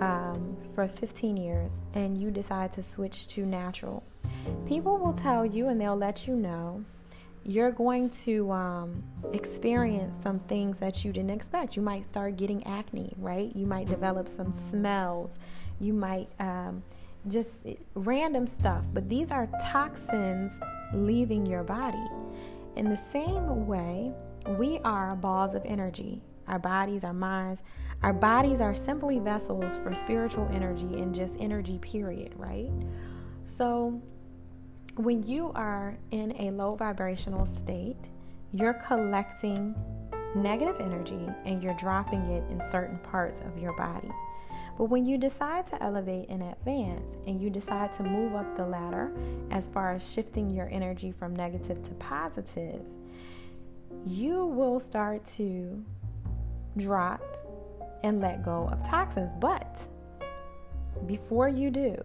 um, 0.00 0.56
for 0.74 0.88
15 0.88 1.36
years 1.36 1.72
and 1.94 2.18
you 2.18 2.30
decide 2.30 2.72
to 2.72 2.82
switch 2.82 3.26
to 3.28 3.46
natural, 3.46 4.02
people 4.66 4.98
will 4.98 5.12
tell 5.12 5.44
you 5.44 5.68
and 5.68 5.80
they'll 5.80 5.96
let 5.96 6.26
you 6.26 6.34
know 6.34 6.84
you're 7.44 7.70
going 7.70 8.10
to 8.10 8.50
um, 8.52 9.02
experience 9.32 10.16
some 10.22 10.38
things 10.38 10.78
that 10.78 11.04
you 11.04 11.12
didn't 11.12 11.30
expect. 11.30 11.74
You 11.74 11.82
might 11.82 12.04
start 12.04 12.36
getting 12.36 12.64
acne, 12.66 13.14
right? 13.18 13.54
You 13.54 13.66
might 13.66 13.86
develop 13.86 14.28
some 14.28 14.52
smells. 14.52 15.38
You 15.80 15.94
might 15.94 16.28
um, 16.38 16.82
just 17.28 17.50
random 17.94 18.46
stuff. 18.46 18.84
But 18.92 19.08
these 19.08 19.30
are 19.30 19.48
toxins 19.62 20.52
leaving 20.92 21.46
your 21.46 21.62
body. 21.62 22.06
In 22.76 22.88
the 22.90 23.00
same 23.10 23.66
way, 23.66 24.12
we 24.58 24.78
are 24.84 25.14
balls 25.16 25.54
of 25.54 25.64
energy 25.64 26.20
our 26.50 26.58
bodies, 26.58 27.04
our 27.04 27.14
minds. 27.14 27.62
Our 28.02 28.12
bodies 28.12 28.60
are 28.60 28.74
simply 28.74 29.18
vessels 29.18 29.76
for 29.78 29.94
spiritual 29.94 30.48
energy 30.52 31.00
and 31.00 31.14
just 31.14 31.36
energy, 31.38 31.78
period, 31.78 32.34
right? 32.36 32.70
So, 33.46 34.02
when 34.96 35.22
you 35.22 35.52
are 35.54 35.96
in 36.10 36.34
a 36.40 36.50
low 36.50 36.74
vibrational 36.74 37.46
state, 37.46 37.96
you're 38.52 38.74
collecting 38.74 39.74
negative 40.34 40.76
energy 40.80 41.28
and 41.44 41.62
you're 41.62 41.74
dropping 41.74 42.22
it 42.26 42.44
in 42.50 42.60
certain 42.70 42.98
parts 42.98 43.40
of 43.40 43.58
your 43.58 43.72
body. 43.76 44.10
But 44.76 44.84
when 44.84 45.04
you 45.04 45.18
decide 45.18 45.66
to 45.68 45.82
elevate 45.82 46.28
and 46.28 46.42
advance 46.42 47.16
and 47.26 47.40
you 47.40 47.50
decide 47.50 47.92
to 47.94 48.02
move 48.02 48.34
up 48.34 48.56
the 48.56 48.66
ladder 48.66 49.12
as 49.50 49.68
far 49.68 49.92
as 49.92 50.10
shifting 50.10 50.50
your 50.50 50.68
energy 50.70 51.12
from 51.12 51.36
negative 51.36 51.82
to 51.84 51.90
positive, 51.94 52.80
you 54.06 54.46
will 54.46 54.80
start 54.80 55.24
to 55.36 55.84
drop, 56.76 57.22
and 58.02 58.20
let 58.20 58.42
go 58.42 58.68
of 58.72 58.82
toxins. 58.86 59.32
But 59.34 59.80
before 61.06 61.48
you 61.48 61.70
do, 61.70 61.96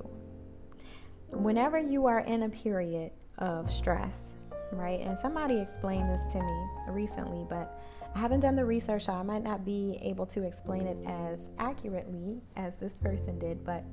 whenever 1.30 1.78
you 1.78 2.06
are 2.06 2.20
in 2.20 2.44
a 2.44 2.50
period 2.50 3.12
of 3.38 3.72
stress, 3.72 4.34
right? 4.72 5.00
And 5.02 5.18
somebody 5.18 5.60
explained 5.60 6.10
this 6.10 6.34
to 6.34 6.42
me 6.42 6.68
recently, 6.90 7.46
but 7.50 7.80
I 8.14 8.20
haven't 8.20 8.40
done 8.40 8.56
the 8.56 8.66
research, 8.66 9.06
so 9.06 9.14
I 9.14 9.24
might 9.24 9.44
not 9.44 9.66
be 9.66 10.00
able 10.02 10.26
to 10.28 10.44
explain 10.44 10.88
it 10.88 10.98
as 11.06 11.42
accurately 11.60 12.42
as 12.56 12.76
this 12.76 12.94
person 12.94 13.38
did. 13.38 13.64
But, 13.66 13.84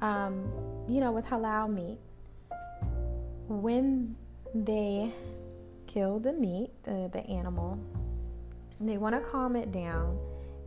um, 0.00 0.50
you 0.88 1.00
know, 1.00 1.12
with 1.12 1.26
halal 1.26 1.72
meat, 1.72 1.98
when 3.48 4.16
they 4.54 5.12
kill 5.86 6.18
the 6.18 6.32
meat, 6.32 6.70
uh, 6.86 7.08
the 7.08 7.24
animal, 7.28 7.78
they 8.80 8.98
want 8.98 9.14
to 9.14 9.30
calm 9.30 9.56
it 9.56 9.72
down 9.72 10.18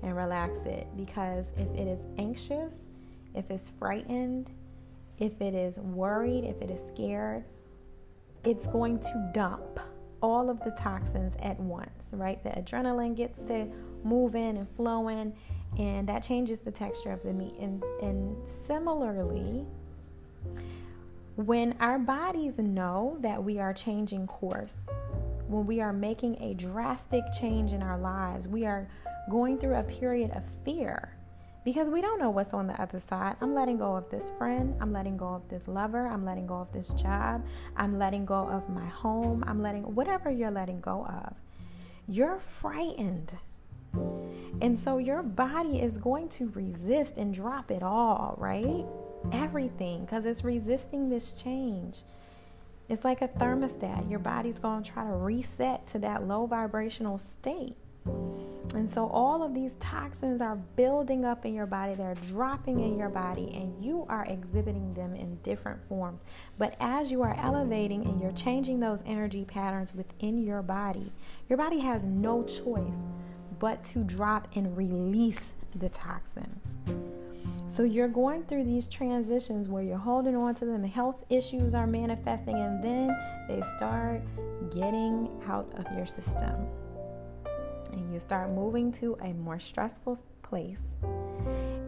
and 0.03 0.15
relax 0.15 0.59
it 0.65 0.87
because 0.97 1.51
if 1.55 1.67
it 1.77 1.87
is 1.87 2.01
anxious, 2.17 2.73
if 3.35 3.51
it's 3.51 3.69
frightened, 3.69 4.49
if 5.19 5.39
it 5.39 5.53
is 5.53 5.79
worried, 5.79 6.43
if 6.43 6.61
it 6.61 6.71
is 6.71 6.83
scared, 6.93 7.43
it's 8.43 8.67
going 8.67 8.99
to 8.99 9.31
dump 9.33 9.79
all 10.21 10.49
of 10.49 10.59
the 10.63 10.71
toxins 10.71 11.35
at 11.41 11.59
once, 11.59 12.13
right? 12.13 12.43
The 12.43 12.49
adrenaline 12.49 13.15
gets 13.15 13.39
to 13.47 13.67
move 14.03 14.35
in 14.35 14.57
and 14.57 14.67
flow 14.75 15.07
in, 15.09 15.33
and 15.77 16.07
that 16.09 16.23
changes 16.23 16.59
the 16.59 16.71
texture 16.71 17.11
of 17.11 17.23
the 17.23 17.33
meat. 17.33 17.53
And, 17.59 17.83
and 18.01 18.35
similarly, 18.49 19.65
when 21.35 21.75
our 21.79 21.99
bodies 21.99 22.57
know 22.57 23.17
that 23.21 23.43
we 23.43 23.59
are 23.59 23.73
changing 23.73 24.27
course, 24.27 24.77
when 25.51 25.65
we 25.65 25.81
are 25.81 25.93
making 25.93 26.41
a 26.41 26.53
drastic 26.53 27.23
change 27.37 27.73
in 27.73 27.83
our 27.83 27.97
lives, 27.97 28.47
we 28.47 28.65
are 28.65 28.87
going 29.29 29.57
through 29.57 29.75
a 29.75 29.83
period 29.83 30.31
of 30.31 30.43
fear 30.63 31.13
because 31.63 31.89
we 31.89 32.01
don't 32.01 32.19
know 32.19 32.29
what's 32.31 32.53
on 32.53 32.67
the 32.67 32.81
other 32.81 32.99
side. 32.99 33.35
I'm 33.41 33.53
letting 33.53 33.77
go 33.77 33.95
of 33.95 34.09
this 34.09 34.31
friend. 34.37 34.75
I'm 34.79 34.91
letting 34.91 35.17
go 35.17 35.27
of 35.27 35.47
this 35.49 35.67
lover. 35.67 36.07
I'm 36.07 36.25
letting 36.25 36.47
go 36.47 36.55
of 36.55 36.71
this 36.71 36.89
job. 36.93 37.45
I'm 37.75 37.99
letting 37.99 38.25
go 38.25 38.47
of 38.49 38.67
my 38.69 38.87
home. 38.87 39.43
I'm 39.45 39.61
letting 39.61 39.83
whatever 39.93 40.31
you're 40.31 40.51
letting 40.51 40.79
go 40.79 41.05
of. 41.05 41.35
You're 42.07 42.39
frightened. 42.39 43.33
And 44.61 44.79
so 44.79 44.97
your 44.97 45.21
body 45.21 45.81
is 45.81 45.93
going 45.97 46.29
to 46.29 46.49
resist 46.49 47.17
and 47.17 47.33
drop 47.33 47.71
it 47.71 47.83
all, 47.83 48.35
right? 48.37 48.85
Everything, 49.31 50.05
because 50.05 50.25
it's 50.25 50.43
resisting 50.43 51.09
this 51.09 51.33
change. 51.33 52.03
It's 52.91 53.05
like 53.05 53.21
a 53.21 53.29
thermostat. 53.29 54.09
Your 54.09 54.19
body's 54.19 54.59
going 54.59 54.83
to 54.83 54.91
try 54.91 55.05
to 55.05 55.13
reset 55.13 55.87
to 55.87 55.99
that 55.99 56.27
low 56.27 56.45
vibrational 56.45 57.17
state. 57.17 57.77
And 58.75 58.89
so 58.89 59.07
all 59.07 59.43
of 59.43 59.53
these 59.53 59.75
toxins 59.79 60.41
are 60.41 60.57
building 60.75 61.23
up 61.23 61.45
in 61.45 61.53
your 61.53 61.67
body, 61.67 61.93
they're 61.93 62.15
dropping 62.15 62.81
in 62.81 62.97
your 62.97 63.07
body, 63.07 63.49
and 63.53 63.81
you 63.81 64.05
are 64.09 64.25
exhibiting 64.25 64.93
them 64.93 65.15
in 65.15 65.37
different 65.37 65.81
forms. 65.87 66.25
But 66.57 66.75
as 66.81 67.09
you 67.09 67.21
are 67.21 67.33
elevating 67.37 68.03
and 68.03 68.19
you're 68.19 68.33
changing 68.33 68.81
those 68.81 69.03
energy 69.05 69.45
patterns 69.45 69.93
within 69.93 70.37
your 70.37 70.61
body, 70.61 71.13
your 71.47 71.57
body 71.57 71.79
has 71.79 72.03
no 72.03 72.43
choice 72.43 73.05
but 73.57 73.81
to 73.85 74.03
drop 74.03 74.49
and 74.55 74.75
release 74.75 75.47
the 75.77 75.87
toxins. 75.87 76.77
So 77.71 77.83
you're 77.83 78.09
going 78.09 78.43
through 78.43 78.65
these 78.65 78.85
transitions 78.89 79.69
where 79.69 79.81
you're 79.81 79.97
holding 79.97 80.35
on 80.35 80.53
to 80.55 80.65
them, 80.65 80.83
health 80.83 81.23
issues 81.29 81.73
are 81.73 81.87
manifesting, 81.87 82.57
and 82.57 82.83
then 82.83 83.17
they 83.47 83.63
start 83.77 84.21
getting 84.71 85.29
out 85.47 85.71
of 85.77 85.85
your 85.95 86.05
system. 86.05 86.67
And 87.93 88.11
you 88.11 88.19
start 88.19 88.51
moving 88.51 88.91
to 88.93 89.17
a 89.21 89.31
more 89.31 89.57
stressful 89.57 90.19
place. 90.41 90.83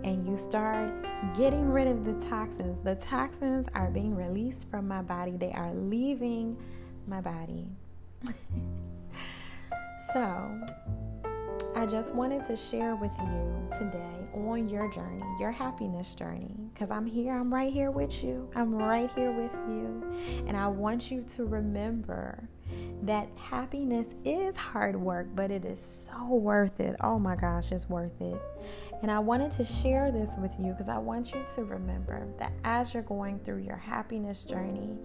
And 0.06 0.26
you 0.26 0.38
start 0.38 0.90
getting 1.36 1.70
rid 1.70 1.88
of 1.88 2.06
the 2.06 2.14
toxins, 2.30 2.80
the 2.80 2.96
toxins 2.96 3.68
are 3.76 3.92
being 3.92 4.16
released 4.16 4.70
from 4.72 4.88
my 4.88 5.02
body, 5.02 5.32
they 5.32 5.52
are 5.52 5.74
leaving 5.74 6.56
my 7.08 7.20
body. 7.20 7.68
so, 10.14 10.50
I 11.84 11.86
just 11.86 12.16
wanted 12.16 12.46
to 12.46 12.56
share 12.56 12.96
with 12.96 13.12
you 13.20 13.78
today 13.78 14.30
on 14.34 14.70
your 14.70 14.90
journey, 14.90 15.22
your 15.38 15.52
happiness 15.52 16.16
journey, 16.16 16.56
because 16.74 16.90
I'm 16.90 17.06
here, 17.06 17.38
I'm 17.38 17.54
right 17.54 17.74
here 17.74 17.92
with 17.92 18.24
you. 18.24 18.50
I'm 18.56 18.74
right 18.74 19.12
here 19.18 19.34
with 19.34 19.52
you. 19.68 20.02
And 20.48 20.56
I 20.56 20.66
want 20.68 21.12
you 21.12 21.24
to 21.36 21.44
remember 21.44 22.48
that 23.02 23.28
happiness 23.36 24.08
is 24.24 24.56
hard 24.56 24.96
work, 24.96 25.28
but 25.36 25.52
it 25.52 25.66
is 25.66 25.82
so 25.82 26.26
worth 26.28 26.80
it. 26.80 26.96
Oh 27.02 27.20
my 27.20 27.36
gosh, 27.36 27.74
it's 27.74 27.90
worth 27.90 28.22
it. 28.22 28.42
And 29.02 29.12
I 29.12 29.20
wanted 29.20 29.52
to 29.52 29.66
share 29.66 30.10
this 30.10 30.36
with 30.38 30.58
you 30.58 30.72
because 30.72 30.88
I 30.88 30.98
want 30.98 31.34
you 31.34 31.44
to 31.56 31.66
remember 31.66 32.26
that 32.40 32.54
as 32.64 32.94
you're 32.94 33.04
going 33.04 33.40
through 33.40 33.58
your 33.58 33.76
happiness 33.76 34.44
journey, 34.44 34.98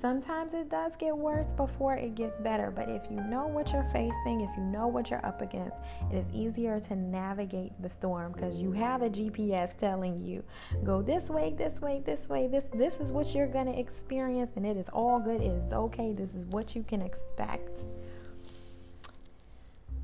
sometimes 0.00 0.54
it 0.54 0.68
does 0.68 0.96
get 0.96 1.16
worse 1.16 1.46
before 1.48 1.94
it 1.94 2.14
gets 2.14 2.38
better. 2.38 2.70
But 2.70 2.88
if 2.88 3.10
you 3.10 3.16
know 3.22 3.46
what 3.46 3.72
you're 3.72 3.84
facing, 3.84 4.40
if 4.40 4.50
you 4.56 4.62
know 4.62 4.86
what 4.86 5.10
you're 5.10 5.24
up 5.24 5.42
against, 5.42 5.76
it 6.12 6.16
is 6.16 6.26
easier 6.32 6.78
to 6.80 6.96
navigate 6.96 7.72
the 7.80 7.88
storm 7.88 8.32
because 8.32 8.58
you 8.58 8.72
have 8.72 9.02
a 9.02 9.10
GPS 9.10 9.76
telling 9.76 10.18
you 10.24 10.42
go 10.84 11.02
this 11.02 11.24
way, 11.24 11.54
this 11.56 11.80
way, 11.80 12.02
this 12.04 12.28
way. 12.28 12.46
This 12.46 12.64
this 12.72 12.94
is 12.96 13.12
what 13.12 13.34
you're 13.34 13.46
gonna 13.46 13.78
experience, 13.78 14.50
and 14.56 14.66
it 14.66 14.76
is 14.76 14.88
all 14.90 15.18
good. 15.18 15.40
It 15.40 15.52
is 15.52 15.72
okay. 15.72 16.12
This 16.12 16.34
is 16.34 16.46
what 16.46 16.74
you 16.76 16.82
can 16.82 17.02
expect. 17.02 17.78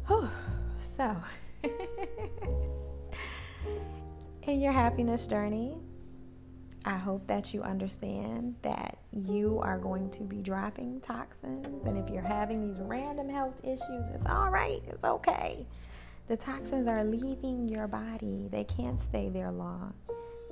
Whew. 0.07 0.29
So. 0.79 1.17
in 4.45 4.61
your 4.61 4.73
happiness 4.73 5.27
journey, 5.27 5.77
I 6.85 6.97
hope 6.97 7.27
that 7.29 7.55
you 7.55 7.63
understand 7.63 8.57
that 8.63 8.99
you 9.13 9.61
are 9.63 9.79
going 9.79 10.11
to 10.11 10.25
be 10.25 10.37
dropping 10.37 11.01
toxins. 11.01 11.87
And 11.87 11.97
if 11.97 12.11
you're 12.11 12.23
having 12.23 12.67
these 12.67 12.81
random 12.81 13.29
health 13.29 13.61
issues, 13.63 14.05
it's 14.15 14.27
all 14.27 14.51
right, 14.51 14.83
it's 14.87 15.05
okay. 15.05 15.67
The 16.29 16.37
toxins 16.37 16.89
are 16.89 17.05
leaving 17.05 17.69
your 17.69 17.87
body, 17.87 18.49
they 18.51 18.65
can't 18.65 19.01
stay 19.01 19.29
there 19.29 19.53
long. 19.53 19.95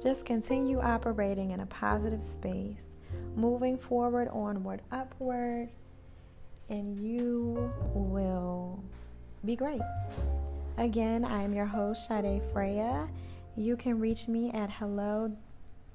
Just 0.02 0.24
continue 0.24 0.80
operating 0.80 1.50
in 1.50 1.60
a 1.60 1.66
positive 1.66 2.22
space, 2.22 2.94
moving 3.36 3.76
forward, 3.76 4.28
onward, 4.28 4.82
upward, 4.92 5.68
and 6.68 6.98
you 6.98 7.72
will 7.92 8.82
be 9.44 9.56
great. 9.56 9.82
Again, 10.78 11.24
I 11.24 11.42
am 11.42 11.52
your 11.52 11.66
host, 11.66 12.06
Sade 12.06 12.42
Freya 12.52 13.08
you 13.56 13.76
can 13.76 13.98
reach 13.98 14.28
me 14.28 14.50
at 14.52 14.70
hello 14.70 15.30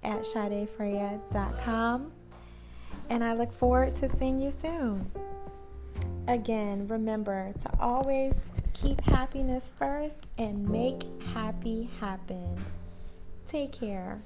at 0.05 0.21
SadeFreya.com. 0.21 2.11
And 3.09 3.23
I 3.23 3.33
look 3.33 3.51
forward 3.51 3.95
to 3.95 4.07
seeing 4.07 4.39
you 4.39 4.51
soon. 4.51 5.11
Again, 6.27 6.87
remember 6.87 7.51
to 7.61 7.69
always 7.79 8.39
keep 8.73 9.01
happiness 9.01 9.73
first 9.77 10.15
and 10.37 10.67
make 10.67 11.03
happy 11.33 11.89
happen. 11.99 12.63
Take 13.47 13.71
care. 13.71 14.21